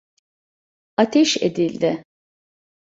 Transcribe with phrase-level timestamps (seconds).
[0.97, 2.03] Ateş edildi!